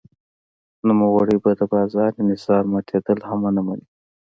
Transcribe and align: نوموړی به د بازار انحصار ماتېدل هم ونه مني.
نوموړی 0.87 1.37
به 1.43 1.51
د 1.59 1.61
بازار 1.73 2.11
انحصار 2.21 2.63
ماتېدل 2.73 3.19
هم 3.29 3.39
ونه 3.43 3.61
مني. 3.67 3.85